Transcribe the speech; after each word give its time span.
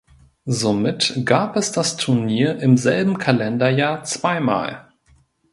Somit 0.47 1.21
gab 1.27 1.55
es 1.55 1.73
das 1.73 1.95
Turnier 1.95 2.57
im 2.59 2.75
selben 2.75 3.19
Kalenderjahr 3.19 4.03
zweimal. 4.03 4.91